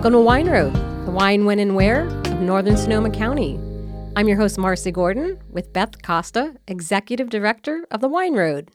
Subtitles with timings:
[0.00, 0.72] Welcome to Wine Road,
[1.04, 3.60] the wine, when, and where of Northern Sonoma County.
[4.16, 8.70] I'm your host, Marcy Gordon, with Beth Costa, Executive Director of the Wine Road.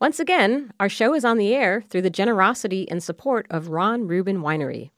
[0.00, 4.06] Once again, our show is on the air through the generosity and support of Ron
[4.06, 4.92] Rubin Winery.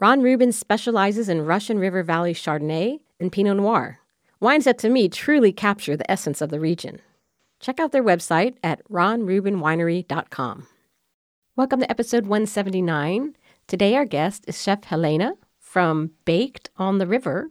[0.00, 4.00] Ron Rubin specializes in Russian River Valley Chardonnay and Pinot Noir,
[4.40, 7.00] wines that to me truly capture the essence of the region.
[7.60, 10.66] Check out their website at ronrubinwinery.com.
[11.54, 13.36] Welcome to episode 179
[13.68, 17.50] Today, our guest is Chef Helena from Baked on the River,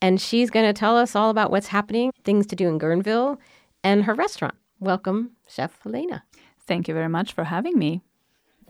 [0.00, 3.36] and she's going to tell us all about what's happening, things to do in Guerneville,
[3.82, 4.54] and her restaurant.
[4.80, 6.24] Welcome, Chef Helena.
[6.66, 8.00] Thank you very much for having me.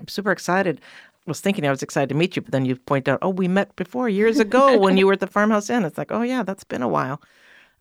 [0.00, 0.80] I'm super excited.
[1.24, 3.28] I was thinking I was excited to meet you, but then you point out, oh,
[3.28, 5.84] we met before years ago when you were at the Farmhouse Inn.
[5.84, 7.22] It's like, oh, yeah, that's been a while.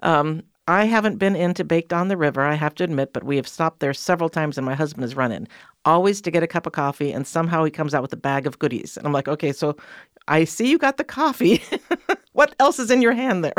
[0.01, 3.35] Um, I haven't been into Baked on the River, I have to admit, but we
[3.35, 5.45] have stopped there several times and my husband has run in,
[5.83, 7.11] always to get a cup of coffee.
[7.11, 8.95] And somehow he comes out with a bag of goodies.
[8.95, 9.75] And I'm like, okay, so
[10.29, 11.61] I see you got the coffee.
[12.31, 13.53] what else is in your hand there?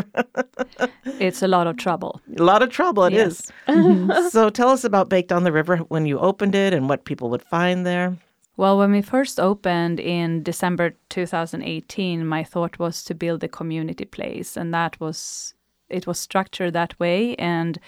[1.05, 2.23] it's a lot of trouble.
[2.39, 3.27] A lot of trouble, It yes.
[3.27, 3.53] is.
[3.69, 4.29] Mm-hmm.
[4.31, 7.29] so tell us about Baked on the River when you opened it and what people
[7.29, 8.17] would find there.
[8.57, 14.05] Well, when we first opened in December 2018, my thought was to build a community
[14.05, 15.55] place, and that was
[15.89, 17.79] it was structured that way and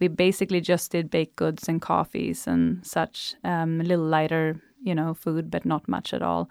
[0.00, 4.94] we basically just did baked goods and coffees and such um, a little lighter you
[4.94, 6.48] know food but not much at all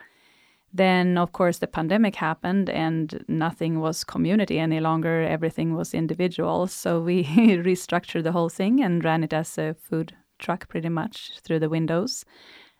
[0.74, 6.68] then of course the pandemic happened and nothing was community any longer everything was individual
[6.68, 7.24] so we
[7.70, 11.70] restructured the whole thing and ran it as a food truck pretty much through the
[11.70, 12.24] windows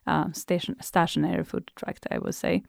[0.08, 2.64] uh, station stationary food truck i would say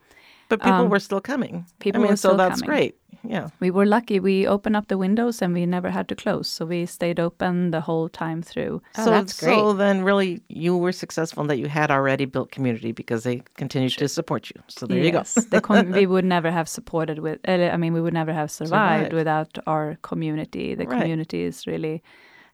[0.52, 1.64] but people um, were still coming.
[1.78, 2.68] People I mean, were so that's coming.
[2.68, 2.96] great.
[3.24, 3.48] Yeah.
[3.60, 4.20] We were lucky.
[4.20, 6.48] We opened up the windows and we never had to close.
[6.48, 8.82] So we stayed open the whole time through.
[8.98, 9.54] Oh, so that's great.
[9.54, 13.42] So then really you were successful in that you had already built community because they
[13.56, 14.60] continued to support you.
[14.68, 15.60] So there yes, you go.
[15.60, 19.06] com- we would never have supported with uh, I mean we would never have survived
[19.06, 19.12] Survive.
[19.12, 20.74] without our community.
[20.74, 21.00] The right.
[21.00, 22.02] community is really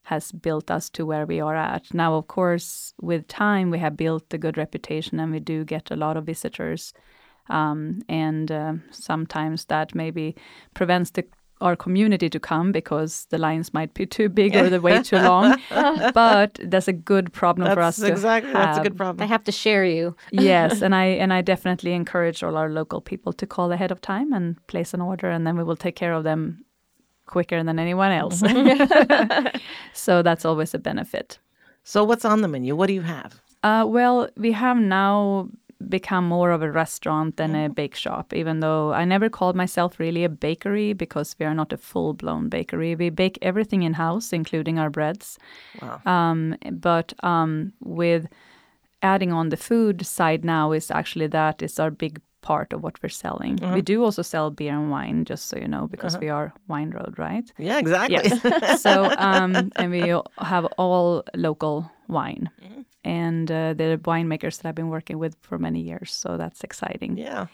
[0.04, 1.93] has built us to where we are at.
[1.93, 5.91] Now, of course, with time, we have built a good reputation and we do get
[5.91, 6.94] a lot of visitors.
[7.48, 10.36] Um, and uh, sometimes that maybe
[10.75, 11.25] prevents the
[11.60, 15.16] our community to come because the lines might be too big or the wait too
[15.31, 15.56] long.
[16.14, 18.66] but that's a good problem that's for us exactly, to have.
[18.66, 19.16] That's a good problem.
[19.16, 20.16] They have to share you.
[20.31, 24.00] yes, and I and I definitely encourage all our local people to call ahead of
[24.00, 26.64] time and place an order, and then we will take care of them
[27.26, 28.42] quicker than anyone else.
[29.92, 31.38] so that's always a benefit.
[31.84, 32.76] So what's on the menu?
[32.76, 33.41] What do you have?
[33.62, 35.48] Uh, well, we have now
[35.87, 40.00] become more of a restaurant than a bake shop, even though I never called myself
[40.00, 42.97] really a bakery because we are not a full blown bakery.
[42.97, 45.38] We bake everything in house, including our breads.
[45.81, 46.00] Wow.
[46.05, 48.27] Um, but um, with
[49.03, 53.00] adding on the food side now is actually that is our big part of what
[53.03, 53.62] we're selling.
[53.62, 53.75] Uh-huh.
[53.75, 56.21] We do also sell beer and wine, just so you know, because uh-huh.
[56.22, 57.50] we are Wine Road, right?
[57.59, 58.17] Yeah, exactly.
[58.17, 58.83] Yes.
[58.83, 62.50] so, um, and we have all local wine.
[62.62, 66.12] Mm-hmm and uh, the winemakers that I've been working with for many years.
[66.12, 67.16] So that's exciting.
[67.16, 67.46] Yeah.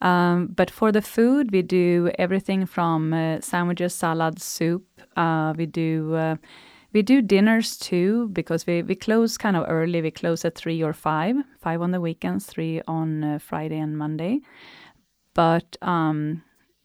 [0.00, 4.84] Um, but for the food, we do everything from uh, sandwiches, salads, soup.
[5.16, 6.36] Uh, we do uh,
[6.92, 10.02] we do dinners too because we, we close kind of early.
[10.02, 13.96] We close at three or five, five on the weekends, three on uh, Friday and
[13.96, 14.40] Monday.
[15.34, 16.42] But um,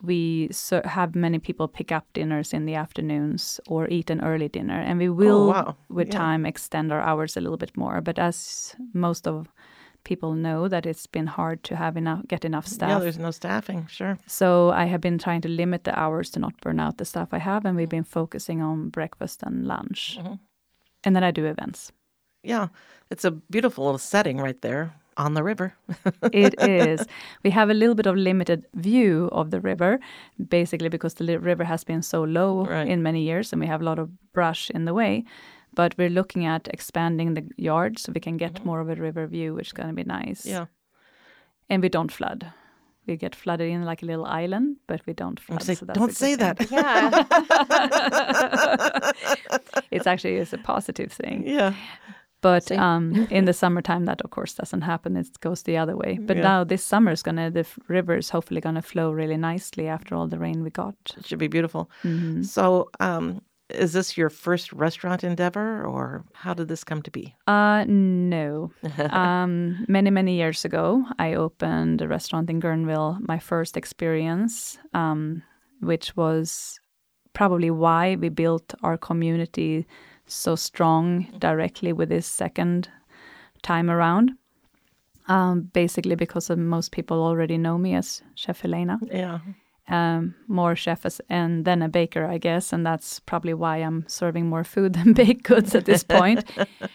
[0.07, 4.47] we so have many people pick up dinners in the afternoons or eat an early
[4.47, 5.75] dinner and we will oh, wow.
[5.89, 6.17] with yeah.
[6.17, 9.47] time extend our hours a little bit more but as most of
[10.03, 13.31] people know that it's been hard to have enough get enough staff yeah there's no
[13.31, 16.97] staffing sure so i have been trying to limit the hours to not burn out
[16.97, 20.35] the staff i have and we've been focusing on breakfast and lunch mm-hmm.
[21.03, 21.91] and then i do events
[22.41, 22.67] yeah
[23.11, 25.73] it's a beautiful little setting right there on the river.
[26.31, 27.05] it is.
[27.43, 29.99] We have a little bit of limited view of the river,
[30.47, 32.87] basically because the river has been so low right.
[32.87, 35.25] in many years and we have a lot of brush in the way.
[35.75, 38.67] But we're looking at expanding the yard so we can get mm-hmm.
[38.67, 40.45] more of a river view, which is going to be nice.
[40.45, 40.65] Yeah.
[41.69, 42.51] And we don't flood.
[43.05, 45.63] We get flooded in like a little island, but we don't flood.
[45.63, 46.57] Say, so don't say that.
[46.71, 47.25] Yeah.
[49.91, 51.47] it's actually it's a positive thing.
[51.47, 51.73] Yeah.
[52.41, 55.17] But um, in the summertime, that of course doesn't happen.
[55.17, 56.19] It goes the other way.
[56.21, 56.43] But yeah.
[56.43, 60.27] now this summer is gonna the river is hopefully gonna flow really nicely after all
[60.27, 60.95] the rain we got.
[61.17, 61.89] It should be beautiful.
[62.03, 62.43] Mm-hmm.
[62.43, 67.35] So, um, is this your first restaurant endeavor, or how did this come to be?
[67.47, 68.71] Uh, no.
[69.09, 73.19] um, many many years ago, I opened a restaurant in Guerneville.
[73.27, 75.43] My first experience, um,
[75.81, 76.79] which was
[77.33, 79.85] probably why we built our community
[80.27, 82.89] so strong directly with this second
[83.63, 84.31] time around.
[85.27, 88.99] Um, basically, because most people already know me as Chef Elena.
[89.11, 89.39] Yeah.
[89.89, 94.03] Um, more chef as, and then a baker, I guess, and that's probably why I'm
[94.07, 96.43] serving more food than baked goods at this point.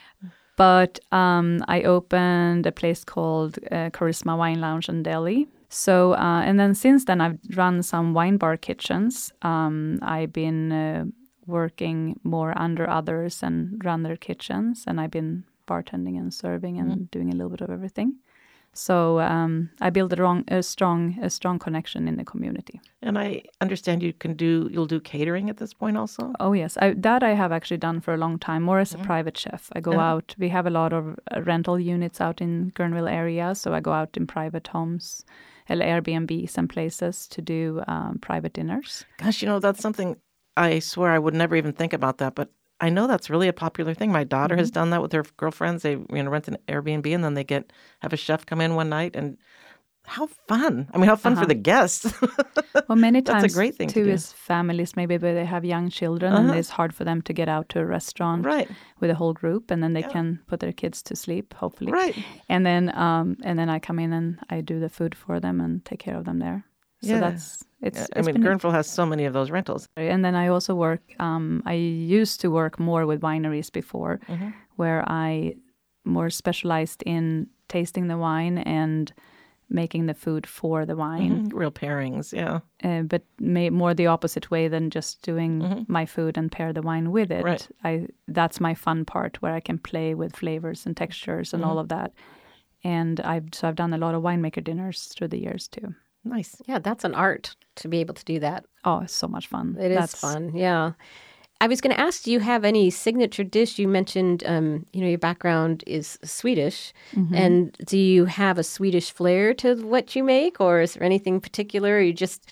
[0.56, 5.48] but um, I opened a place called uh, Charisma Wine Lounge and Deli.
[5.70, 9.32] So, uh, and then since then, I've run some wine bar kitchens.
[9.40, 11.04] Um, I've been uh,
[11.46, 16.92] working more under others and run their kitchens, and I've been bartending and serving and
[16.92, 17.10] mm.
[17.10, 18.16] doing a little bit of everything.
[18.74, 22.80] So um, I build a, wrong, a strong a strong connection in the community.
[23.02, 26.32] And I understand you can do you'll do catering at this point also.
[26.40, 28.98] Oh yes, I, that I have actually done for a long time, more as a
[28.98, 29.04] mm.
[29.04, 29.70] private chef.
[29.74, 30.10] I go yeah.
[30.12, 30.34] out.
[30.38, 33.92] We have a lot of uh, rental units out in Guerneville area, so I go
[33.92, 35.24] out in private homes,
[35.68, 39.04] Airbnb, some places to do um, private dinners.
[39.18, 40.16] Gosh, you know that's something
[40.56, 42.50] I swear I would never even think about that, but
[42.80, 44.10] I know that's really a popular thing.
[44.10, 44.60] My daughter mm-hmm.
[44.60, 45.82] has done that with her girlfriends.
[45.82, 48.74] They you know rent an Airbnb and then they get have a chef come in
[48.74, 49.38] one night and
[50.04, 50.88] how fun!
[50.92, 51.42] I mean, how fun uh-huh.
[51.42, 52.12] for the guests.
[52.88, 55.64] well, many times that's a great thing too to is families maybe where they have
[55.64, 56.48] young children uh-huh.
[56.48, 58.68] and it's hard for them to get out to a restaurant right.
[58.98, 60.08] with a whole group, and then they yeah.
[60.08, 61.92] can put their kids to sleep, hopefully.
[61.92, 62.16] Right.
[62.48, 65.60] And then, um, and then I come in and I do the food for them
[65.60, 66.64] and take care of them there.
[67.02, 67.20] So yeah.
[67.20, 67.98] that's it's.
[67.98, 68.06] Yeah.
[68.14, 69.88] I it's mean, Guerneville has so many of those rentals.
[69.96, 71.02] And then I also work.
[71.18, 74.50] Um, I used to work more with wineries before, mm-hmm.
[74.76, 75.56] where I
[76.04, 79.12] more specialized in tasting the wine and
[79.68, 81.46] making the food for the wine.
[81.46, 81.56] Mm-hmm.
[81.56, 82.60] Real pairings, yeah.
[82.84, 85.92] Uh, but may, more the opposite way than just doing mm-hmm.
[85.92, 87.44] my food and pair the wine with it.
[87.44, 87.66] Right.
[87.82, 91.72] I that's my fun part where I can play with flavors and textures and all
[91.72, 91.78] mm-hmm.
[91.78, 92.12] of that.
[92.84, 95.94] And I've so I've done a lot of winemaker dinners through the years too.
[96.24, 96.62] Nice.
[96.66, 98.64] Yeah, that's an art to be able to do that.
[98.84, 99.76] Oh, it's so much fun.
[99.78, 100.14] It that's...
[100.14, 100.54] is fun.
[100.54, 100.92] Yeah.
[101.60, 103.78] I was going to ask, do you have any signature dish?
[103.78, 107.32] You mentioned, um, you know, your background is Swedish, mm-hmm.
[107.36, 111.40] and do you have a Swedish flair to what you make, or is there anything
[111.40, 112.00] particular?
[112.00, 112.50] you just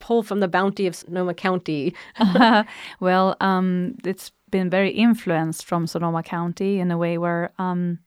[0.00, 1.94] pull from the bounty of Sonoma County?
[2.18, 2.64] uh,
[3.00, 7.98] well, um, it's been very influenced from Sonoma County in a way where um,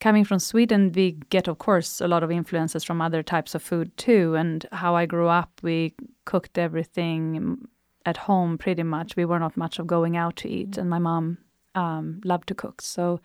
[0.00, 3.62] coming from Sweden, we get, of course, a lot of influences from other types of
[3.62, 4.34] food too.
[4.36, 7.68] And how I grew up, we cooked everything
[8.06, 9.16] at home pretty much.
[9.16, 11.38] We were not much of going out to eat, and my mom
[11.74, 12.80] um, loved to cook.
[12.82, 13.20] So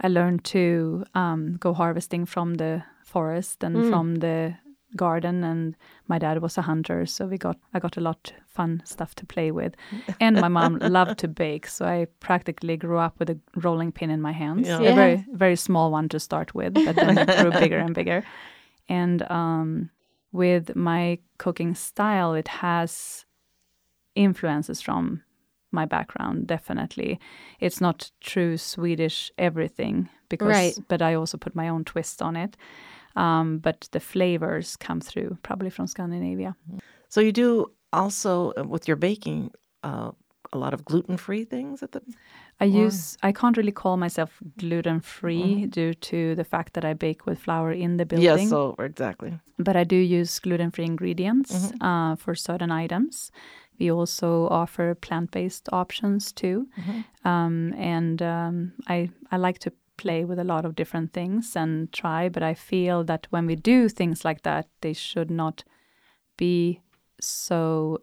[0.00, 3.90] I learned to um, go harvesting from the forest and mm.
[3.90, 4.54] from the
[4.96, 5.76] garden and
[6.08, 9.24] my dad was a hunter so we got i got a lot fun stuff to
[9.26, 9.74] play with.
[10.20, 14.10] And my mom loved to bake so i practically grew up with a rolling pin
[14.10, 14.68] in my hands.
[14.68, 14.80] Yeah.
[14.80, 18.22] a very very small one to start with but then it grew bigger and bigger.
[18.88, 19.90] And um,
[20.32, 23.24] with my cooking style it has
[24.14, 25.22] influences from
[25.70, 27.18] my background definitely.
[27.60, 30.78] It's not true swedish everything because right.
[30.88, 32.56] but i also put my own twist on it
[33.16, 36.56] um, but the flavors come through probably from Scandinavia.
[37.08, 39.50] So you do also uh, with your baking
[39.82, 40.12] uh,
[40.52, 42.02] a lot of gluten free things at the.
[42.60, 42.84] I or?
[42.84, 43.16] use.
[43.22, 45.70] I can't really call myself gluten free mm.
[45.70, 48.24] due to the fact that I bake with flour in the building.
[48.24, 49.38] Yes, so exactly.
[49.58, 51.82] But I do use gluten free ingredients mm-hmm.
[51.82, 53.30] uh, for certain items.
[53.78, 57.28] We also offer plant based options too, mm-hmm.
[57.28, 61.92] um, and um, I I like to play with a lot of different things and
[61.92, 62.28] try.
[62.28, 65.64] But I feel that when we do things like that, they should not
[66.36, 66.80] be
[67.20, 68.02] so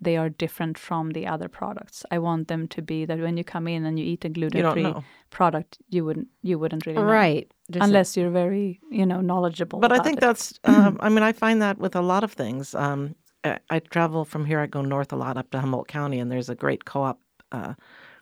[0.00, 2.04] they are different from the other products.
[2.10, 4.94] I want them to be that when you come in and you eat a gluten-free
[5.28, 7.04] product, you wouldn't you wouldn't really know.
[7.04, 9.78] right unless you're very you know knowledgeable.
[9.78, 10.20] But I think it.
[10.20, 10.58] that's.
[10.70, 12.74] Um, I mean, I find that with a lot of things.
[12.74, 14.60] Um, I, I, travel from here.
[14.60, 17.18] I go north a lot up to Humboldt County, and there's a great co-op.
[17.50, 17.74] Uh,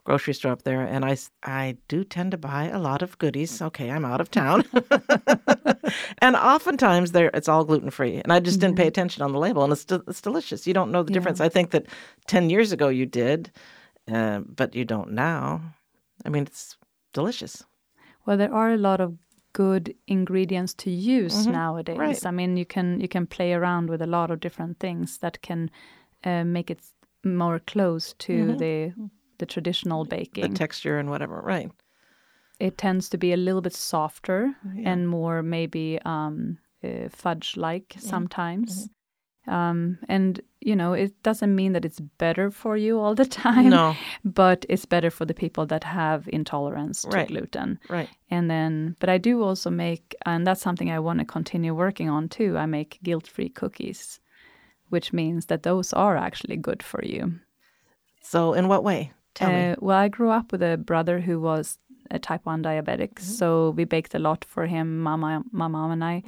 [0.04, 3.60] grocery store up there, and I, I do tend to buy a lot of goodies.
[3.60, 4.64] Okay, I'm out of town,
[6.18, 8.88] and oftentimes there it's all gluten free, and I just didn't pay mm-hmm.
[8.88, 10.66] attention on the label, and it's it's delicious.
[10.66, 11.18] You don't know the yeah.
[11.18, 11.40] difference.
[11.40, 11.86] I think that
[12.26, 13.50] ten years ago you did,
[14.10, 15.60] uh, but you don't now.
[16.24, 16.76] I mean, it's
[17.12, 17.64] delicious.
[18.26, 19.16] Well, there are a lot of
[19.52, 21.52] good ingredients to use mm-hmm.
[21.52, 21.98] nowadays.
[21.98, 22.26] Right.
[22.26, 25.42] I mean, you can you can play around with a lot of different things that
[25.42, 25.70] can
[26.24, 26.80] uh, make it
[27.24, 28.56] more close to mm-hmm.
[28.58, 28.92] the
[29.38, 30.50] the traditional baking.
[30.50, 31.70] The texture and whatever, right.
[32.60, 34.90] It tends to be a little bit softer yeah.
[34.90, 38.00] and more maybe um, uh, fudge like yeah.
[38.00, 38.84] sometimes.
[38.84, 38.92] Mm-hmm.
[39.48, 43.70] Um, and, you know, it doesn't mean that it's better for you all the time.
[43.70, 43.96] No.
[44.24, 47.28] But it's better for the people that have intolerance to right.
[47.28, 47.78] gluten.
[47.88, 48.10] Right.
[48.30, 52.10] And then, but I do also make, and that's something I want to continue working
[52.10, 52.58] on too.
[52.58, 54.20] I make guilt free cookies,
[54.90, 57.40] which means that those are actually good for you.
[58.20, 59.12] So, in what way?
[59.40, 61.78] Uh, well, I grew up with a brother who was
[62.10, 66.02] a type one diabetic, so we baked a lot for him, mama, my mom and
[66.02, 66.22] I,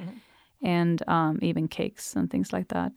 [0.61, 2.91] and um, even cakes and things like that.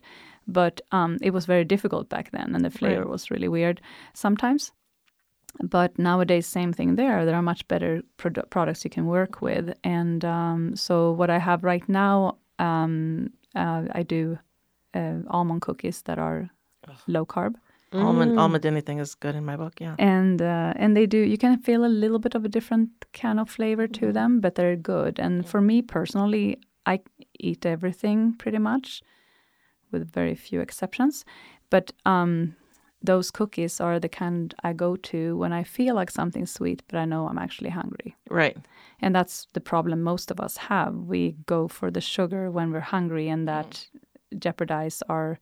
[0.46, 3.08] But um, it was very difficult back then, and the flavor Right.
[3.08, 3.80] was really weird
[4.12, 4.72] sometimes.
[5.62, 7.24] But nowadays, same thing there.
[7.24, 11.38] There are much better produ- products you can work with, and um, so what I
[11.38, 14.38] have right now, um, uh, I do
[14.94, 16.50] uh, almond cookies that are
[17.06, 17.54] low carb.
[17.94, 19.80] Almond almond anything is good in my book.
[19.80, 19.94] Yeah.
[19.98, 23.38] and uh, and they do you can feel a little bit of a different kind
[23.40, 25.18] of flavor to them but they're good.
[25.18, 27.00] And for me personally i
[27.38, 29.02] eat everything pretty much
[29.92, 31.24] with very few exceptions.
[31.70, 32.56] But um
[33.02, 36.96] those cookies are the kind i go to when i feel like something sweet but
[36.98, 38.16] i know i'm actually hungry.
[38.30, 38.56] Right.
[39.02, 40.94] and that's the problem most of us have.
[40.94, 43.88] We go for the sugar when we're hungry and that
[44.38, 45.38] jeopardize our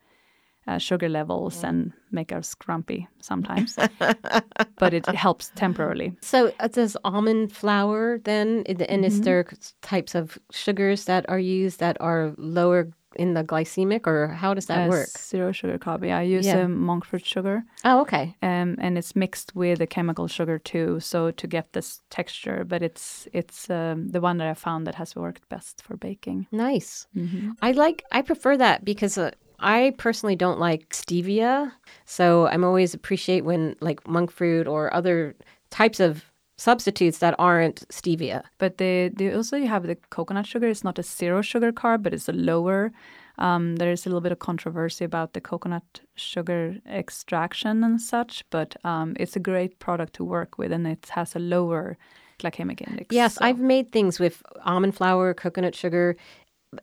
[0.67, 3.77] uh, sugar levels and make us grumpy sometimes
[4.79, 9.45] but it helps temporarily So uh, does almond flour then, and and is there
[9.81, 14.67] types of sugars that are used that are lower in the glycemic, or how does
[14.67, 15.09] that Uh, work?
[15.19, 16.65] zero sugar coffee i use Yeah.
[16.65, 18.35] a monk fruit sugar Oh, okay.
[18.43, 22.83] um, and it's mixed with a chemical sugar too so to get this texture but
[22.83, 27.07] it's it's um, the one that i found that has worked best for baking Nice.
[27.17, 27.51] Mm-hmm.
[27.69, 28.03] I like.
[28.19, 29.31] I prefer that because uh,
[29.63, 31.73] I personally don't like stevia,
[32.05, 35.35] so I'm always appreciate when like monk fruit or other
[35.71, 36.25] types of
[36.59, 38.43] substitutes that aren't stevia.
[38.59, 40.69] But they, they also you have the coconut sugar.
[40.69, 42.93] It's not a zero sugar carb, but it's a lower.
[43.39, 48.45] Um, there is a little bit of controversy about the coconut sugar extraction and such,
[48.51, 51.97] but um, it's a great product to work with, and it has a lower
[52.39, 53.15] glycemic index.
[53.15, 56.17] Yes, so- I've made things with almond flour, coconut sugar,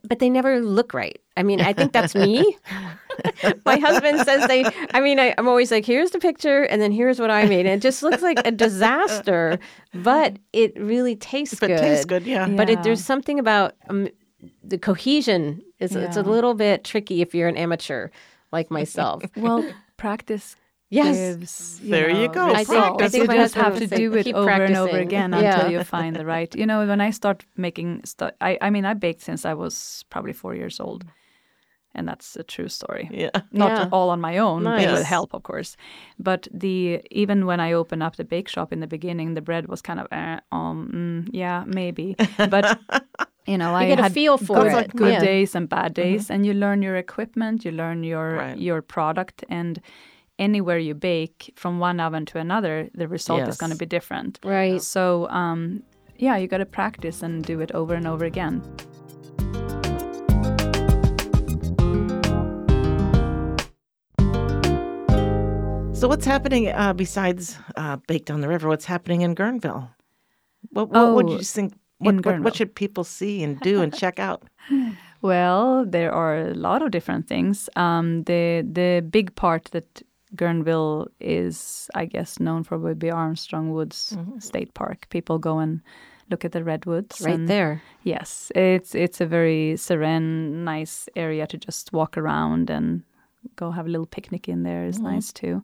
[0.03, 1.19] but they never look right.
[1.35, 2.57] I mean, I think that's me.
[3.65, 6.91] My husband says they, I mean, I, I'm always like, here's the picture, and then
[6.91, 7.65] here's what I made.
[7.65, 9.59] And it just looks like a disaster,
[9.93, 11.77] but it really tastes good.
[11.77, 12.47] tastes good, yeah.
[12.47, 14.09] But it, there's something about um,
[14.63, 15.61] the cohesion.
[15.79, 18.09] Is, It's a little bit tricky if you're an amateur
[18.51, 19.23] like myself.
[19.35, 20.55] well, practice
[20.89, 21.15] Yes.
[21.17, 21.79] gives.
[21.83, 22.45] You There you know, go.
[22.49, 25.31] I think- I think you just have to do it "Keep over and over again
[25.33, 25.39] Yeah.
[25.55, 26.53] until you find the right.
[26.55, 30.03] You know, when I start making stuff, I, I mean, I baked since I was
[30.09, 31.05] probably four years old,
[31.95, 33.07] and that's a true story.
[33.11, 33.29] Yeah.
[33.51, 33.89] Not Yeah.
[33.91, 34.91] all on my own, but Nice.
[34.91, 35.77] with help, of course.
[36.17, 39.67] But the even when I opened up the bake shop in the beginning, the bread
[39.67, 42.15] was kind of, eh, um, mm, yeah, maybe.
[42.49, 42.65] But
[43.45, 44.95] you know, I You get a feel for good, it.
[44.95, 45.19] good Yeah.
[45.31, 48.57] days and bad days, and you learn your equipment, you learn your Right.
[48.57, 49.79] your product, and
[50.39, 54.39] anywhere you bake from one oven to another, the result is going to be different.
[54.43, 54.81] Right.
[54.81, 55.83] So, um,
[56.17, 58.63] yeah, you got to practice and do it over and over again.
[65.93, 68.69] So what's happening uh, besides uh, Baked on the River?
[68.69, 69.89] What's happening in Guerneville?
[70.69, 71.73] What, what, what do Oh, you think?
[71.99, 74.43] in What, what, what should people see and do and check out?
[75.21, 77.69] Well, there are a lot of different things.
[77.75, 80.01] Um, the the big part that
[80.35, 85.07] Guerneville is, I guess, known for would be Armstrong Woods State Park.
[85.09, 85.81] People go and
[86.29, 87.21] look at the redwoods.
[87.21, 87.81] Right there.
[88.03, 93.03] Yes, it's it's a very serene, nice area to just walk around and
[93.55, 95.63] go have a little picnic in there is nice too.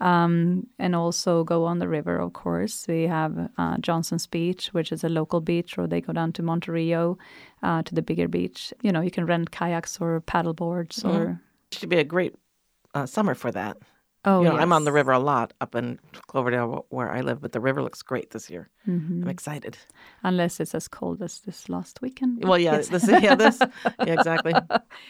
[0.00, 2.84] Um, and also go on the river, of course.
[2.88, 6.42] We have uh, Johnson's Beach, which is a local beach, or they go down to
[6.42, 7.16] Monte Rio
[7.62, 8.74] uh, to the bigger beach.
[8.82, 11.40] You know, you can rent kayaks or paddle boards or.
[11.72, 12.34] Should be a great
[12.94, 13.78] uh, summer for that.
[14.26, 17.40] Oh, you know, I'm on the river a lot up in Cloverdale where I live,
[17.42, 18.70] but the river looks great this year.
[18.88, 19.22] Mm-hmm.
[19.24, 19.76] I'm excited.
[20.22, 22.42] Unless it's as cold as this last weekend.
[22.44, 22.88] Well, yeah, Yes.
[22.88, 24.54] this, yeah, this, yeah, exactly.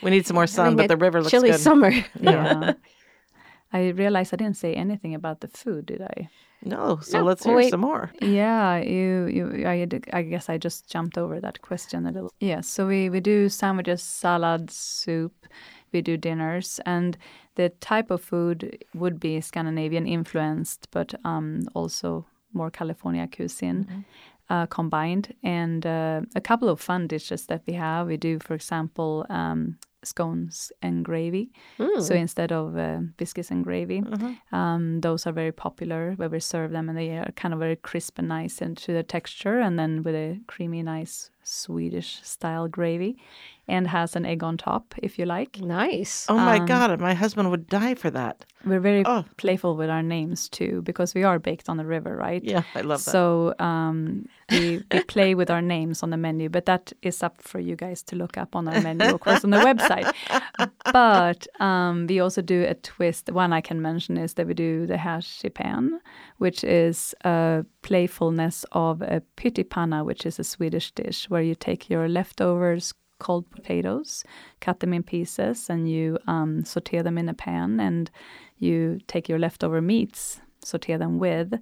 [0.03, 1.61] We need some more sun, but the river looks chilly good.
[1.61, 1.91] summer.
[2.21, 2.73] yeah.
[3.73, 6.29] I realized I didn't say anything about the food, did I?
[6.63, 7.71] No, so No, let's hear wait.
[7.71, 8.11] some more.
[8.23, 12.33] Yeah, you, you, I, I guess I just jumped over that question a little.
[12.41, 15.47] Yeah, so we, we do sandwiches, salad, soup,
[15.93, 17.19] we do dinners, and
[17.57, 24.05] the type of food would be Scandinavian influenced, but um, also more California cuisine
[24.51, 25.35] uh, combined.
[25.43, 29.79] And uh, a couple of fun dishes that we have, we do, for example, um,
[30.07, 31.51] scones and gravy.
[32.01, 34.03] So instead of uh, biscuits and gravy,
[34.53, 37.77] um, those are very popular where we serve them and they are kind of very
[37.77, 43.17] crisp and nice into the texture and then with a creamy, nice Swedish style gravy.
[43.67, 45.59] and has an egg on top if you like.
[45.59, 46.27] Nice.
[46.29, 48.45] Oh my Um, God, my husband would die for that.
[48.63, 49.25] We're very Oh.
[49.39, 52.45] playful with our names too because we are baked on the river, right?
[52.45, 53.11] Yeah, I love that.
[53.11, 57.41] So um, we, we play with our names on the menu, but that is up
[57.41, 60.13] for you guys to look up on our menu, of course, on the website.
[60.93, 63.31] But um, we also do a twist.
[63.31, 65.99] One I can mention is that we do the hashipan,
[66.39, 71.91] which is a playfulness of a pyttipanna, which is a Swedish dish where you take
[71.91, 74.25] your leftovers, cold potatoes,
[74.61, 78.11] cut them in pieces, and you um, saute them in a pan, and
[78.59, 81.55] you take your leftover meats, saute them with,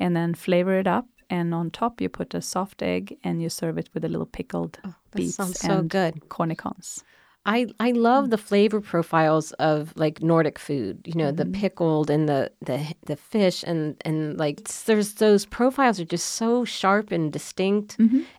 [0.00, 1.06] and then flavor it up.
[1.30, 4.26] And on top, you put a soft egg, and you serve it with a little
[4.26, 6.14] pickled That beets sounds so and good.
[6.28, 7.02] cornichons.
[7.46, 11.00] I, I love the flavor profiles of like Nordic food.
[11.06, 15.98] You know, the pickled and the the the fish and and like there's those profiles
[16.00, 17.96] are just so sharp and distinct,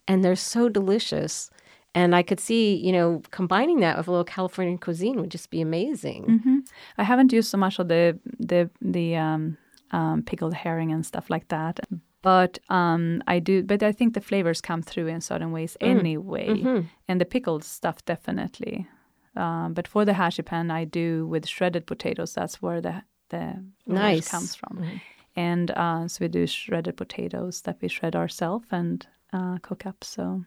[0.08, 1.50] and they're so delicious.
[1.96, 5.50] And I could see, you know, combining that with a little Californian cuisine would just
[5.50, 6.24] be amazing.
[6.44, 6.60] hmm
[7.00, 9.58] I haven't used so much of the the the um,
[9.92, 11.80] um, pickled herring and stuff like that,
[12.22, 13.64] but um, I do.
[13.64, 16.88] But I think the flavors come through in certain ways anyway, Mm-hmm.
[17.08, 18.88] and the pickled stuff definitely.
[19.36, 22.34] Um, but for the hashipan, I do with shredded potatoes.
[22.34, 24.28] That's where the the Nice.
[24.30, 25.00] comes from,
[25.36, 30.04] and uh, so we do shredded potatoes that we shred ourselves and uh, cook up.
[30.04, 30.44] So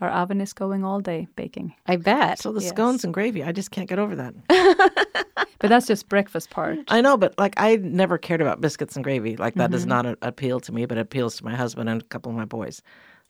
[0.00, 1.74] our oven is going all day baking.
[1.86, 2.38] I bet.
[2.38, 2.68] so the yes.
[2.68, 4.34] scones and gravy, I just can't get over that.
[5.58, 6.78] But that's just breakfast part.
[6.88, 9.36] I know, but like I never cared about biscuits and gravy.
[9.36, 9.88] Like that does Mm-hmm.
[9.88, 12.36] not a- appeal to me, but it appeals to my husband and a couple of
[12.36, 12.82] my boys.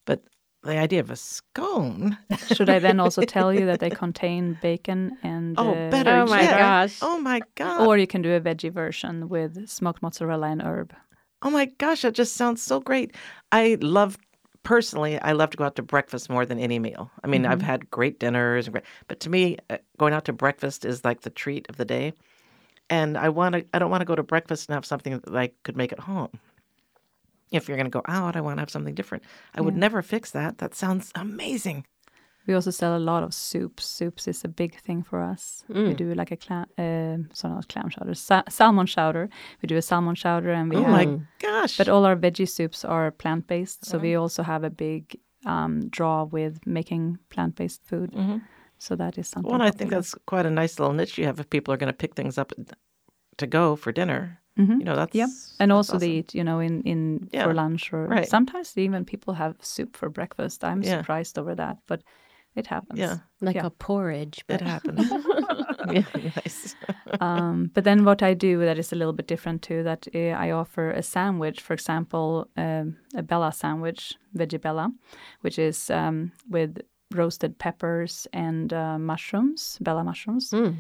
[0.05, 0.23] But
[0.63, 2.19] the idea of a scone.
[2.49, 6.27] Should I then also tell you that they contain bacon and Oh, uh, better Oh
[6.27, 6.59] my yet.
[6.59, 6.99] gosh.
[7.03, 7.87] Oh my god.
[7.87, 10.93] Or you can do a veggie version with smoked mozzarella and herb.
[11.43, 13.15] oh my gosh, that just sounds so great.
[13.53, 14.19] I love
[14.67, 17.09] personally, I love to go out to breakfast more than any meal.
[17.23, 18.69] I mean, I've had great dinners,
[19.07, 22.13] but to me, uh, going out to breakfast is like the treat of the day.
[22.91, 23.65] And I want to.
[23.73, 26.01] I don't want to go to breakfast and have something that I could make at
[26.01, 26.31] home.
[27.53, 29.23] If you're going to go out, I want to have something different.
[29.55, 30.59] I would never fix that.
[30.59, 31.87] That sounds amazing.
[32.47, 33.85] We also sell a lot of soups.
[33.85, 35.65] Soups is a big thing for us.
[35.69, 39.29] We do like a clam, uh, sorry, not clam chowder, sa- salmon chowder.
[39.63, 40.93] We do a salmon chowder, and we Oh have.
[40.93, 41.77] my gosh!
[41.77, 45.89] But all our veggie soups are plant based, so we also have a big um,
[45.91, 48.15] draw with making plant based food.
[48.79, 49.51] So that is something.
[49.53, 51.93] well, I think that's quite a nice little niche you have if people are going
[51.93, 52.53] to pick things up
[53.39, 54.41] to go for dinner.
[54.59, 54.79] Mhm.
[54.79, 55.27] You know, that's Yeah,
[55.61, 58.29] and that's also they eat, you know, in in Yeah, for lunch or right.
[58.29, 60.63] sometimes even people have soup for breakfast.
[60.65, 60.99] I'm Yeah.
[60.99, 62.03] surprised over that, but
[62.57, 62.99] it happens.
[62.99, 63.67] Yeah, like Yeah.
[63.67, 64.39] a porridge.
[64.39, 65.11] it But happens.
[65.93, 66.03] yeah,
[66.37, 66.75] nice.
[67.21, 69.83] um, but then what I do that is a little bit different too.
[69.83, 74.91] That uh, I offer a sandwich, for example, um, a Bella sandwich, veggie Bella,
[75.43, 76.79] which is um, with
[77.15, 80.77] roasted peppers and uh, mushrooms, Bella mushrooms, Mm.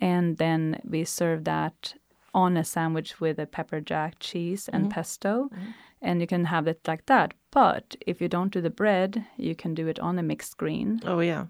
[0.00, 1.94] and then we serve that
[2.32, 5.48] on a sandwich with a pepper jack cheese and pesto
[6.02, 7.34] and you can have it like that.
[7.50, 11.00] But if you don't do the bread you can do it on a mixed green
[11.04, 11.46] Oh yeah.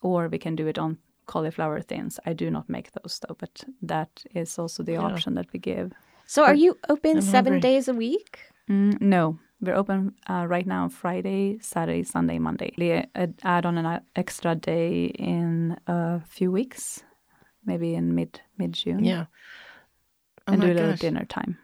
[0.00, 2.18] or we can do it on cauliflower thins.
[2.26, 5.92] I do not make those though but that is also the option that we give.
[6.26, 7.60] So are you open I'm seven hungry.
[7.70, 8.38] days a week?
[8.68, 9.38] Mm, no.
[9.62, 12.72] We're open uh, right now friday saturday sunday monday.
[12.78, 17.04] We uh, add on an uh, extra day in a few weeks
[17.66, 19.26] maybe in mid mid june Yeah.
[20.46, 21.58] Oh and do a little dinner time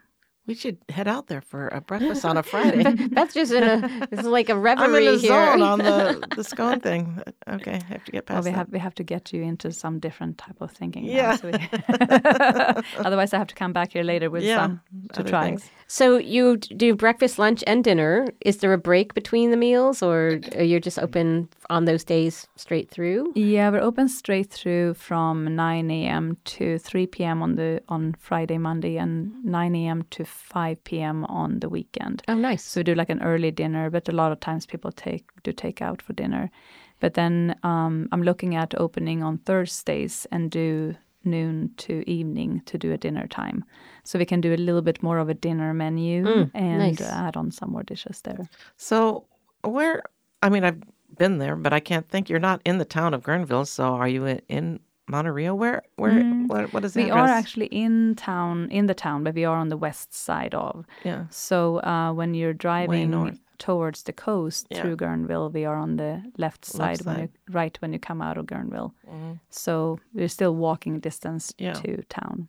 [0.47, 2.83] We should head out there for a breakfast on a Friday.
[3.11, 5.27] That's just in a it's like a reverie I'm in a here.
[5.29, 7.21] zone on the the scone thing.
[7.45, 8.57] Uh, okay, I have to get Well, past we that.
[8.57, 11.05] have we have to get you into some different type of thinking.
[11.05, 11.35] now, Yeah.
[11.35, 14.81] so we- Otherwise, I have to come back here later with yeah, some
[15.13, 15.43] to try.
[15.45, 15.69] things.
[15.87, 18.27] So you do breakfast, lunch, and dinner.
[18.41, 22.45] Is there a break between the meals, or you're you just open on those days
[22.57, 23.31] straight through?
[23.35, 26.37] Yeah, we're open straight through from 9 a.m.
[26.43, 27.41] to 3 p.m.
[27.41, 30.03] on the on Friday, Monday, and 9 a.m.
[30.11, 31.23] to 5 p.m.
[31.25, 32.21] on the weekend.
[32.27, 32.63] Oh, nice.
[32.63, 35.53] So we do like an early dinner, but a lot of times people take do
[35.53, 36.51] take out for dinner.
[36.99, 42.77] But then um, I'm looking at opening on Thursdays and do noon to evening to
[42.77, 43.63] do a dinner time,
[44.07, 47.01] so we can do a little bit more of a dinner menu Mm, and nice.
[47.01, 48.47] add on some more dishes there.
[48.77, 49.25] So
[49.63, 50.01] where?
[50.45, 50.81] I mean, I've
[51.17, 52.29] been there, but I can't think.
[52.29, 55.55] You're not in the town of Guerneville, so are you in- in Monte Rio?
[55.55, 55.81] Where?
[55.95, 56.21] Where?
[56.51, 57.05] What, what is the Mm.
[57.05, 60.53] We are actually in town, in the town, but we are on the west side
[60.55, 60.85] of.
[61.03, 61.23] Yeah.
[61.29, 64.81] So uh, when you're driving towards the coast Yeah.
[64.81, 67.29] through Guerneville, we are on the left side, when you,
[67.61, 68.91] right when you come out of Guerneville.
[69.09, 69.39] Mhm.
[69.49, 71.73] So we're still walking distance Yeah.
[71.81, 72.47] to town.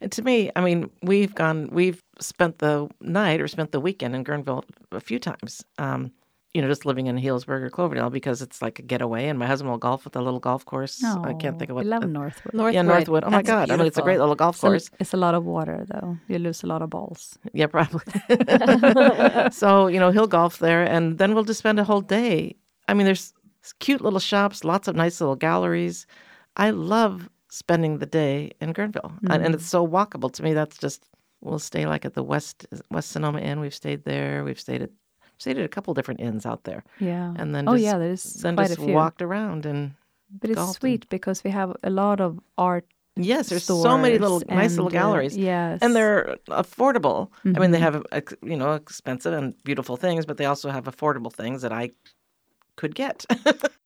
[0.00, 4.14] And to me, I mean, we've gone, we've spent the night or spent the weekend
[4.14, 5.64] in Guerneville a few times.
[5.78, 6.12] Um,
[6.52, 9.46] you know, just living in Healdsburg or Cloverdale because it's like a getaway, and my
[9.46, 11.04] husband will golf at the little golf course.
[11.04, 11.84] I can't think of what.
[11.84, 12.54] we love uh, Northwood.
[12.54, 12.74] Northwood.
[12.74, 13.24] yeah, Northwood.
[13.24, 13.70] Oh my That's God!
[13.70, 14.90] I mean, it's a great little golf It's a- course.
[14.98, 16.16] It's a lot of water, though.
[16.28, 17.38] You lose a lot of balls.
[17.52, 18.04] Yeah, probably.
[19.50, 22.56] so, you know, he'll golf there and then we'll just spend a whole day.
[22.88, 23.34] I mean, there's
[23.80, 26.06] cute little shops, lots of nice little galleries.
[26.56, 27.28] I love
[27.62, 29.12] spending the day in Guerneville.
[29.30, 30.50] And, and it's so walkable to me.
[30.54, 31.00] That's just
[31.40, 33.60] we'll stay like at the West West Sonoma Inn.
[33.60, 34.44] We've stayed there.
[34.44, 34.90] We've stayed at
[35.38, 36.82] stayed at a couple different inns out there.
[37.00, 37.34] Yeah.
[37.40, 38.94] And then oh just, yeah, there's then quite just a few.
[38.94, 39.80] walked around and
[40.40, 42.84] but it's golfed and- sweet because we have a lot of art.
[43.16, 45.36] yes, there's so many little stores nice little and, uh, galleries.
[45.36, 47.30] yes, and they're affordable.
[47.44, 47.88] I mean, they Mhm.
[47.88, 47.96] have
[48.42, 51.92] you know expensive and beautiful things, but they also have affordable things that I
[52.80, 53.24] could get.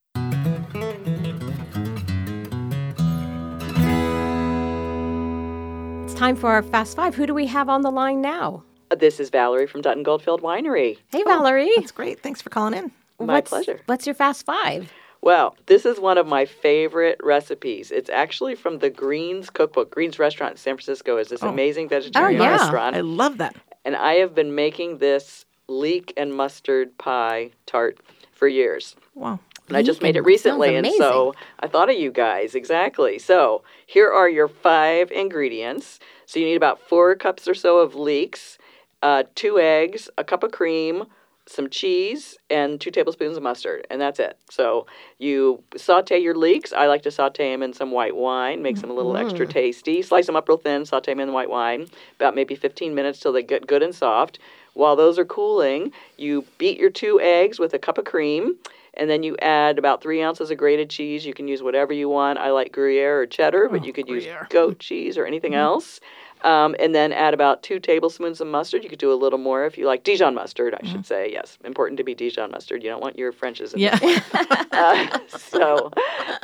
[6.21, 7.15] time for our Fast Five.
[7.15, 8.63] Who do we have on the line now?
[8.91, 10.99] Uh, this is Valerie from Dutton Goldfield Winery.
[11.11, 11.73] Hey, oh, Valerie.
[11.77, 12.21] That's great.
[12.21, 12.93] Thanks for calling in.
[13.19, 13.81] My what's, pleasure.
[13.87, 14.93] What's your Fast Five?
[15.23, 17.91] Well, this is one of my favorite recipes.
[17.91, 19.91] It's actually from the Greens Cookbook.
[19.91, 21.49] Greens Restaurant in San Francisco is this Oh.
[21.49, 22.51] amazing oh, vegetarian Oh, yeah.
[22.51, 22.97] restaurant.
[22.97, 23.57] I love that.
[23.87, 27.99] And I have been making this leek and mustard pie tart
[28.33, 28.95] for years.
[29.15, 29.39] Wow.
[29.71, 33.21] And I just made it recently, and so I thought of you guys exactly.
[33.21, 36.01] So here are your five ingredients.
[36.27, 38.59] So you need about four cups or so of leeks,
[39.01, 41.05] uh, two eggs, a cup of cream,
[41.47, 44.37] some cheese, and two tablespoons of mustard, and that's it.
[44.51, 44.87] So
[45.19, 46.73] you saute your leeks.
[46.73, 50.03] I like to saute them in some white wine, makes them a little extra tasty.
[50.03, 53.33] Slice them up real thin, saute them in white wine, about maybe 15 minutes till
[53.33, 54.41] they get good and soft.
[54.75, 58.57] While those are cooling, you beat your two eggs with a cup of cream
[58.95, 61.25] and then you add about three ounces of grated cheese.
[61.25, 62.39] You can use whatever you want.
[62.39, 64.39] I like Gruyere or cheddar, but Oh, you could Gruyere.
[64.41, 65.61] use goat cheese or anything mm-hmm.
[65.61, 66.01] else.
[66.43, 68.83] Um, and then add about two tablespoons of mustard.
[68.83, 71.31] You could do a little more if you like Dijon mustard, I should say.
[71.31, 72.83] Yes, important to be Dijon mustard.
[72.83, 73.99] You don't want your French's in Yeah.
[73.99, 74.23] there.
[74.73, 75.91] Uh, so,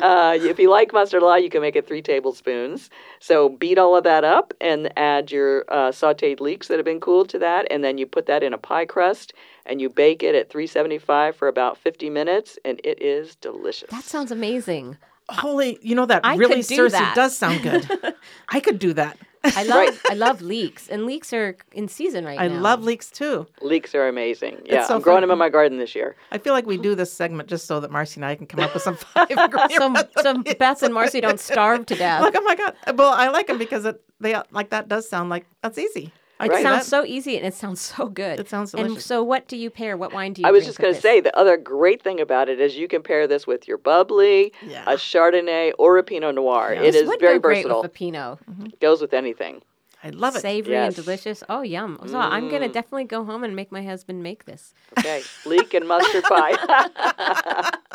[0.01, 2.91] uh, if you like mustard a lot, you can make it three tablespoons.
[3.21, 7.01] So, beat all of that up and add your uh, sauteed leeks that have been
[7.01, 9.33] cooled to that, and then you put that in a pie crust
[9.65, 13.89] and you bake it at 375 for about 50 minutes, and it is delicious.
[13.91, 14.97] That sounds amazing.
[15.29, 17.15] Holy, you know that I really could do that.
[17.17, 17.89] does sound good.
[18.49, 19.17] I could do that.
[19.55, 19.99] I love Right.
[20.11, 22.55] I love leeks, and leeks are in season right I now.
[22.55, 23.47] I love leeks too.
[23.61, 24.63] Leeks are amazing.
[24.65, 26.17] Yeah, so I'm growing them in my garden this year.
[26.33, 28.61] I feel like we do this segment just so that Marcy and I can come
[28.61, 29.77] up with some five ingredients.
[29.77, 32.23] so, so Beth and Marcy don't starve to death.
[32.23, 32.75] Like, oh my god!
[32.97, 36.13] Well, I like them because it they like that does sound like that's easy.
[36.39, 36.63] I It Right.
[36.63, 36.91] sounds that.
[36.91, 38.39] so easy and it sounds so good.
[38.41, 39.97] It sounds And so, what do you pair?
[39.97, 40.49] What wine do you?
[40.49, 42.89] I was drink just going to say the other great thing about it is you
[42.89, 44.85] can pair this with your bubbly, Yeah.
[44.87, 46.75] a Chardonnay, or a Pinot Noir.
[46.75, 46.81] Yeah.
[46.83, 47.83] It This is would very go great versatile.
[47.83, 48.39] with a Pinot.
[48.81, 49.63] Goes with anything.
[50.05, 50.41] I love it.
[50.43, 50.97] Savory Yes.
[50.97, 51.43] and delicious.
[51.49, 51.99] Oh, yum!
[52.07, 52.73] So I'm gonna Mm.
[52.73, 54.73] definitely go home and make my husband make this.
[54.99, 56.53] Okay, leek and mustard pie.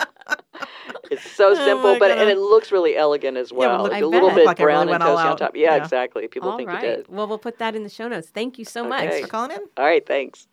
[1.12, 2.18] it's so Oh simple, my but God.
[2.20, 3.84] and it looks really elegant as it well.
[3.84, 4.38] look- It's I a little bet.
[4.38, 5.56] bit Like it really brown and all toasty on top.
[5.56, 5.84] Yeah, Yeah.
[5.84, 6.28] exactly.
[6.28, 6.84] People All think right.
[6.84, 7.08] it did.
[7.10, 8.30] Well, we'll put that in the show notes.
[8.30, 9.10] Thank you so much.
[9.10, 9.62] Thanks for calling in.
[9.78, 10.48] All right, thanks.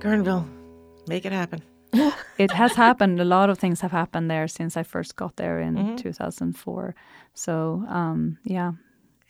[0.00, 0.46] Guerneville,
[1.08, 1.62] make it happen.
[2.38, 3.20] it has happened.
[3.20, 5.98] A lot of things have happened there since I first got there in Mhm.
[5.98, 6.94] 2004.
[7.34, 8.72] So um, yeah,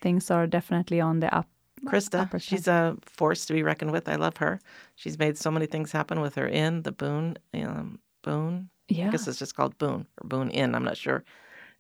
[0.00, 1.48] things are definitely on the up.
[1.86, 4.08] Krista, she's a force to be reckoned with.
[4.08, 4.60] I love her.
[4.96, 8.68] She's made so many things happen with her in the Boon, um, Boon.
[8.88, 9.08] yeah.
[9.08, 10.74] I guess it's just called Boon or Boon Inn.
[10.74, 11.24] I'm not sure.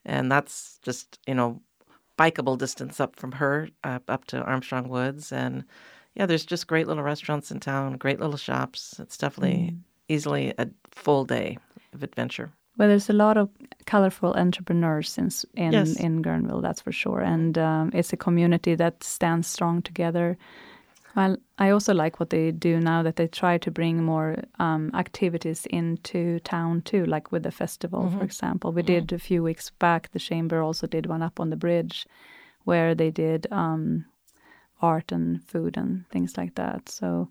[0.04, 1.60] And that's just you know,
[2.18, 5.64] bikeable distance up from her, up up to Armstrong Woods, and
[6.14, 8.98] yeah, there's just great little restaurants in town, great little shops.
[8.98, 9.76] It's definitely
[10.08, 11.58] easily a full day
[11.92, 12.52] of adventure.
[12.80, 13.50] Well, there's a lot of
[13.84, 16.00] colorful entrepreneurs in in, Yes.
[16.00, 20.38] in Guerneville, that's for sure, and um, it's a community that stands strong together.
[21.14, 24.90] Well, I also like what they do now that they try to bring more um,
[24.94, 28.72] activities into town too, like with the festival, for example.
[28.72, 30.08] We did a few weeks back.
[30.12, 32.06] The chamber also did one up on the bridge,
[32.64, 34.04] where they did um,
[34.80, 36.88] art and food and things like that.
[36.88, 37.28] So,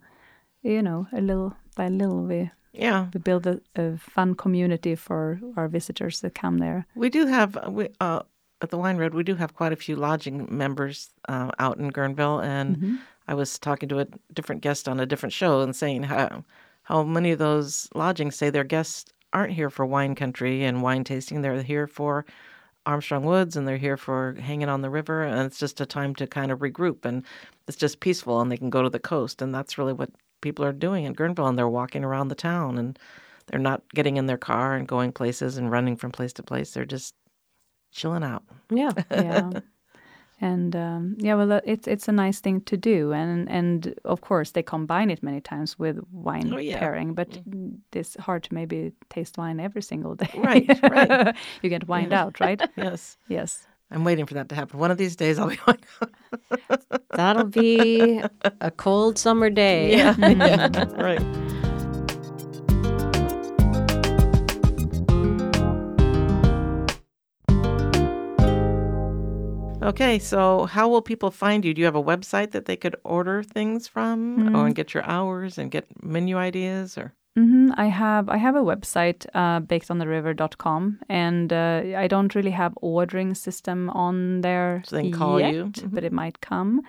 [0.62, 5.40] you know, a little by little, we Yeah, we build a, a fun community for
[5.58, 6.86] our visitors that come there.
[6.96, 8.22] We do have we uh,
[8.62, 9.14] at the Wine Road.
[9.14, 12.96] We do have quite a few lodging members uh, out in Guerneville, and Mm-hmm.
[13.28, 16.44] I was talking to a different guest on a different show and saying how
[16.84, 21.04] how many of those lodgings say their guests aren't here for wine country and wine
[21.04, 21.42] tasting.
[21.42, 22.26] They're here for
[22.88, 26.16] Armstrong Woods and they're here for hanging on the river, and it's just a time
[26.16, 27.24] to kind of regroup and
[27.68, 30.10] it's just peaceful, and they can go to the coast, and that's really what
[30.42, 32.98] people are doing in Guerneville, and they're walking around the town and.
[33.52, 36.70] They're not getting in their car and going places and running from place to place.
[36.72, 37.16] They're just
[37.92, 38.44] chilling out.
[38.70, 38.92] Yeah.
[39.10, 39.50] Yeah.
[40.42, 44.22] And um, yeah, well, uh, it's it's a nice thing to do, and and of
[44.22, 46.80] course they combine it many times with wine Oh, yeah.
[46.80, 47.14] pairing.
[47.14, 47.40] But
[47.92, 50.30] it's hard to maybe taste wine every single day.
[50.38, 51.36] Right, right.
[51.62, 52.62] you get wined out, right?
[52.78, 53.18] Yes.
[53.28, 53.68] yes.
[53.92, 54.80] I'm waiting for that to happen.
[54.80, 55.82] One of these days I'll be like,
[57.12, 58.22] That'll be
[58.62, 59.96] a cold summer day.
[59.98, 61.22] yeah, yeah, right.
[69.82, 71.74] Okay, so how will people find you?
[71.74, 75.04] Do you have a website that they could order things from, or and get your
[75.06, 81.00] hours and get menu ideas, or hmm I have I have a website, uh, bakedontheriver.com,
[81.10, 85.54] and uh, I don't really have ordering system on there So they can call yet,
[85.54, 85.66] you?
[85.66, 85.92] Mhm.
[85.94, 86.82] but it might come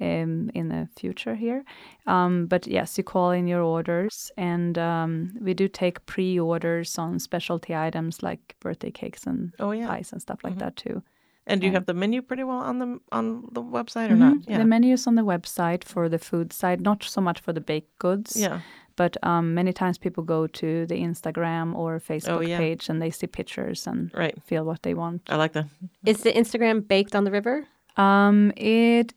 [0.00, 1.62] um, in the future here.
[2.06, 7.18] Um, but yes, you call in your orders, and um, we do take pre-orders on
[7.18, 11.02] specialty items like birthday cakes and oh yeah, pies and stuff like that too.
[11.46, 14.34] and do you have the menu pretty well on the on the website or not?
[14.36, 14.48] Mhm.
[14.50, 17.52] Yeah, The menu is on the website for the food side, not so much for
[17.52, 18.36] the baked goods.
[18.36, 18.60] yeah,
[18.96, 22.58] But um, many times people go to the Instagram or Facebook Oh, yeah.
[22.58, 24.34] page and they see pictures and right.
[24.42, 25.22] feel what they want.
[25.28, 25.66] I like that.
[26.04, 27.66] Is the Instagram baked on the river?
[27.96, 29.14] Um, it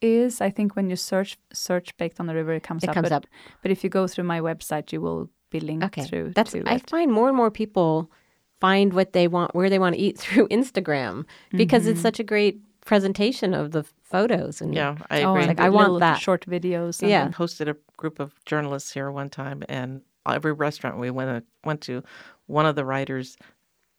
[0.00, 2.94] is, I think, when you search search baked on the river, it comes It up.
[2.94, 3.26] comes but, up.
[3.62, 6.02] But if you go through my website, you will be linked Okay.
[6.04, 6.90] through That's to I it.
[6.90, 8.10] find more and more people
[8.60, 12.24] find what they want where they want to eat through Instagram because it's such a
[12.24, 15.42] great presentation of the photos and Yeah, I oh, agree.
[15.44, 16.18] and Like, I want that.
[16.20, 17.00] short videos.
[17.02, 17.28] and Yeah.
[17.28, 21.80] the- hosted a group of journalists here one time, and every restaurant we went went
[21.82, 22.02] to,
[22.46, 23.36] one of the writers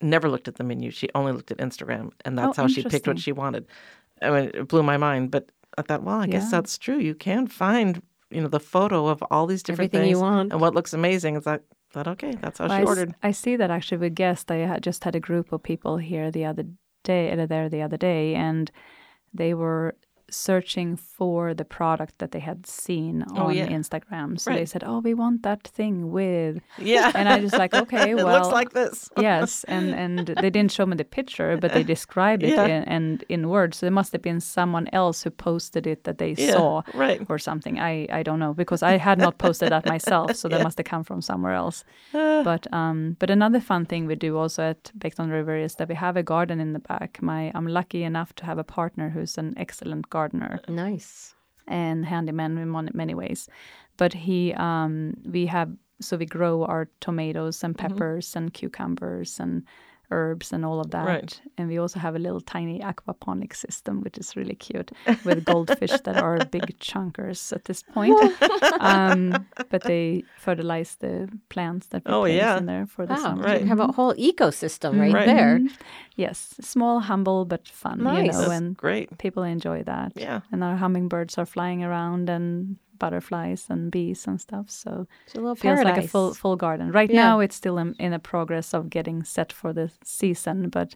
[0.02, 0.92] never looked at the menu.
[0.92, 3.66] She only looked at Instagram, and that's Oh, how she picked what she wanted.
[4.22, 5.32] I mean, it blew my mind.
[5.32, 6.98] But I thought, well, I guess that's true.
[6.98, 10.52] You can find, you know, the photo of all these different Everything you want.
[10.52, 11.36] and what looks amazing.
[11.36, 12.34] Is that that okay?
[12.42, 13.16] That's how Well, she I s- ordered.
[13.24, 14.50] I see that actually with guests.
[14.52, 16.66] I had just had a group of people here the other
[17.04, 18.70] day, uh, there the other day, and
[19.34, 19.96] they were
[20.36, 23.68] searching for the product that they had seen Oh, on yeah.
[23.80, 24.30] Instagram.
[24.40, 28.12] So they said, "Oh, we want that thing with." Yeah, And I just like, okay,
[28.12, 29.10] it well, looks like this.
[29.30, 32.66] yes, and and they didn't show me the picture, but they described it Yeah.
[32.68, 33.78] in, and in words.
[33.78, 37.22] So there must have been someone else who posted it that they Yeah, saw right.
[37.30, 37.76] or something.
[37.92, 40.90] I I don't know because I had not posted that myself, so that must have
[40.94, 41.78] come from somewhere else.
[42.50, 45.76] but um, but another fun thing we do also at Baked on the River is
[45.76, 47.12] that we have a garden in the back.
[47.22, 50.25] My I'm lucky enough to have a partner who's an excellent gardener
[50.68, 51.34] nice.
[51.68, 53.48] and handyman in many ways.
[53.98, 57.96] But he, um, we have, so we grow our tomatoes and Mm-hmm.
[57.96, 59.64] peppers and cucumbers and
[60.12, 61.06] herbs and all of that.
[61.06, 61.42] Right.
[61.58, 64.92] And we also have a little tiny aquaponic system, which is really cute,
[65.24, 68.16] with goldfish that are big chunkers at this point.
[68.80, 72.58] um, but they fertilize the plants that we Oh, place yeah.
[72.58, 73.44] in there for the Wow, summer.
[73.44, 73.62] Right.
[73.62, 75.26] you have a whole ecosystem right, Right.
[75.26, 75.60] there.
[75.60, 75.72] Mhm.
[76.16, 78.00] Yes, small, humble, but fun.
[78.00, 78.34] You Nice.
[78.34, 79.18] know, That's and great.
[79.18, 80.14] people enjoy that.
[80.16, 80.42] Yeah.
[80.52, 84.70] And our hummingbirds are flying around and butterflies and bees and stuff.
[84.70, 85.96] So It's a little it feels paradise.
[85.98, 86.92] like a full full garden.
[86.92, 87.24] Right Yeah.
[87.28, 90.96] now it's still in, in a progress of getting set for the season, but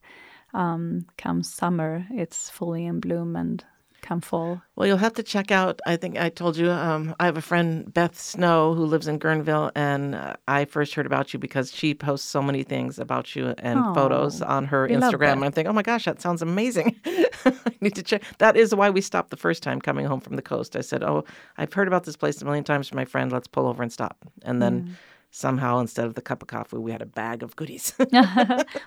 [0.54, 3.64] um, come summer it's fully in bloom and
[4.02, 4.62] come full?
[4.76, 5.80] Well, you'll have to check out.
[5.86, 6.70] I think I told you.
[6.70, 10.94] Um, I have a friend, Beth Snow, who lives in Guerneville, and uh, I first
[10.96, 14.66] heard about you because she posts so many things about you and Oh, photos on
[14.66, 15.34] her Instagram.
[15.34, 16.96] And I'm thinking, oh my gosh, that sounds amazing.
[17.06, 18.24] I need to check.
[18.40, 20.76] That is why we stopped the first time coming home from the coast.
[20.76, 21.24] I said, oh,
[21.58, 23.32] I've heard about this place a million times from my friend.
[23.32, 24.18] Let's pull over and stop.
[24.44, 24.82] And then.
[24.84, 24.92] Mm.
[25.32, 27.94] Somehow, instead of the cup of coffee, we had a bag of goodies.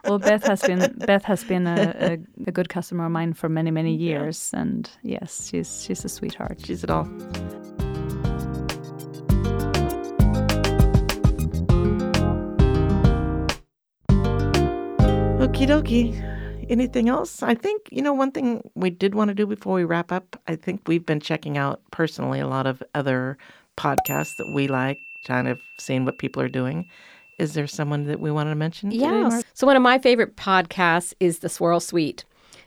[0.04, 3.48] well, Beth has been Beth has been a, a, a good customer of mine for
[3.48, 6.58] many many years, and yes, she's she's a sweetheart.
[6.64, 7.04] She's it all.
[15.38, 16.30] Okie dokie.
[16.70, 17.42] Anything else?
[17.42, 20.40] I think, you know, one thing we did want to do before we wrap up,
[20.48, 23.36] I think we've been checking out personally a lot of other
[23.76, 26.88] podcasts that we like, kind of seeing what people are doing.
[27.38, 28.90] Is there someone that we wanted to mention?
[28.90, 29.44] today, Yes.
[29.54, 32.24] So one of my favorite podcasts is The Swirl Suite.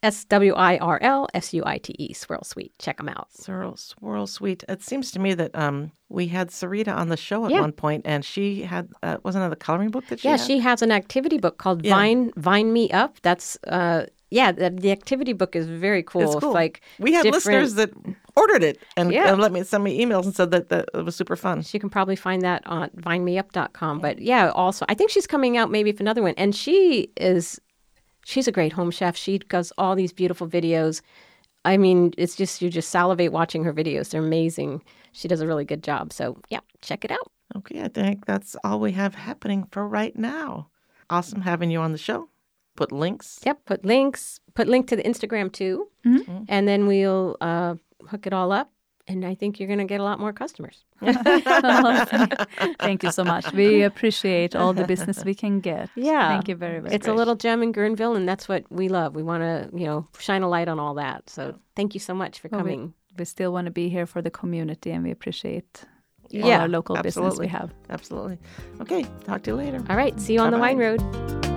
[0.03, 2.73] S W I R L S U I T E, Swirl Suite.
[2.79, 3.29] Check them out.
[3.33, 4.63] Swirl, swirl sweet.
[4.69, 7.61] It seems to me that um, we had Sarita on the show at Yeah.
[7.63, 10.47] one point, and she had uh, wasn't it the coloring book that she Yeah, had?
[10.47, 11.95] she has an activity book called Yeah.
[11.95, 13.17] Vine Vine Me Up.
[13.23, 16.23] That's uh, yeah, the, the activity book is very cool.
[16.23, 16.53] It's cool.
[16.53, 17.91] Like we had different- listeners that
[18.37, 19.31] ordered it and, Yeah.
[19.31, 21.63] and let me send me emails and said that, that it was super fun.
[21.73, 24.01] You can probably find that on vinemeup.com.
[24.01, 26.35] But yeah, also, I think she's coming out maybe with another one.
[26.37, 27.61] And she is,
[28.25, 29.17] she's a great home chef.
[29.17, 31.01] She does all these beautiful videos.
[31.65, 34.11] I mean, it's just, you just salivate watching her videos.
[34.11, 34.83] They're amazing.
[35.13, 36.13] She does a really good job.
[36.13, 37.31] So yeah, check it out.
[37.57, 40.69] Okay, I think that's all we have happening for right now.
[41.09, 42.29] Awesome having you on the show.
[42.77, 43.39] Put links.
[43.47, 43.65] Yep.
[43.67, 45.89] Put links, put link to the Instagram too.
[46.49, 47.75] And then we'll uh,
[48.09, 48.71] hook it all up.
[49.07, 50.85] And I think you're going to get a lot more customers.
[52.81, 53.53] Thank you so much.
[53.53, 55.91] We appreciate all the business we can get.
[55.95, 56.29] Yeah.
[56.29, 56.93] Thank you very much.
[56.93, 59.15] It's a little gem in Guerneville, and that's what we love.
[59.15, 61.29] We want to, you know, shine a light on all that.
[61.29, 62.95] So thank you so much for Well, coming.
[63.19, 65.85] we still want to be here for the community and we appreciate
[66.33, 67.73] all Yeah, our local business we have.
[67.91, 68.39] Absolutely.
[68.81, 69.83] Okay, talk to you later.
[69.91, 70.19] All right.
[70.19, 70.75] See you on the Bye-bye.
[70.75, 71.54] wine road.